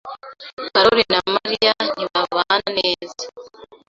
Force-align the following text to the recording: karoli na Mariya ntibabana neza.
karoli 0.73 1.03
na 1.11 1.19
Mariya 1.35 1.71
ntibabana 1.93 2.55
neza. 2.77 3.23